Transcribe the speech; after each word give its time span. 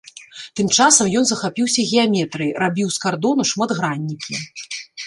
Тым 0.59 0.69
часам 0.77 1.11
ён 1.19 1.27
захапіўся 1.31 1.85
геаметрыяй, 1.91 2.53
рабіў 2.65 2.87
з 2.97 3.05
кардону 3.05 3.41
шматграннікі. 3.53 4.33